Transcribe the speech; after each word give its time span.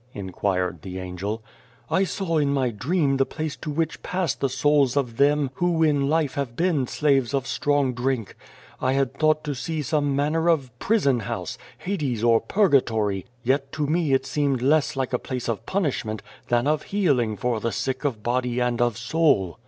inquired 0.15 0.81
the 0.81 0.97
Angel." 0.97 1.43
I 1.91 2.05
saw 2.05 2.39
in 2.39 2.51
my 2.51 2.71
dream 2.71 3.17
the 3.17 3.23
place 3.27 3.55
to 3.57 3.69
which 3.69 4.01
pass 4.01 4.33
the 4.33 4.49
souls 4.49 4.97
of 4.97 5.17
them 5.17 5.51
who 5.53 5.83
in 5.83 6.09
life 6.09 6.33
have 6.33 6.55
been 6.55 6.87
slaves 6.87 7.35
of 7.35 7.45
strong 7.45 7.93
drink. 7.93 8.35
I 8.81 8.93
had 8.93 9.13
thought 9.13 9.43
to 9.43 9.53
see 9.53 9.83
some 9.83 10.15
manner 10.15 10.49
of 10.49 10.71
prison 10.79 11.19
house, 11.19 11.59
Hades 11.77 12.23
or 12.23 12.41
Purgatory, 12.41 13.27
yet 13.43 13.71
to 13.73 13.85
me 13.85 14.13
it 14.13 14.25
seemed 14.25 14.63
less 14.63 14.95
like 14.95 15.13
a 15.13 15.19
place 15.19 15.47
of 15.47 15.67
punish 15.67 16.03
ment 16.03 16.23
than 16.47 16.65
of 16.65 16.81
healing 16.89 17.37
for 17.37 17.59
the 17.59 17.71
sick 17.71 18.03
of 18.03 18.23
body 18.23 18.59
and 18.59 18.81
of 18.81 18.97
soul. 18.97 19.59